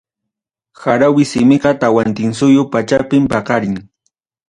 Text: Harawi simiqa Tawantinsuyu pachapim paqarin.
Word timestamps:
Harawi 0.83 1.27
simiqa 1.33 1.73
Tawantinsuyu 1.83 2.61
pachapim 2.73 3.23
paqarin. 3.33 3.75